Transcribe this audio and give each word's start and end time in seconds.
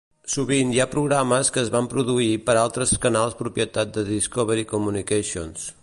Sovint 0.35 0.69
hi 0.75 0.79
ha 0.83 0.87
programes 0.93 1.51
que 1.57 1.61
es 1.65 1.69
van 1.75 1.89
produir 1.91 2.29
per 2.47 2.55
a 2.57 2.63
altres 2.65 2.95
canals 3.05 3.39
propietat 3.43 3.93
de 3.99 4.07
Discovery 4.13 4.69
Communications. 4.75 5.71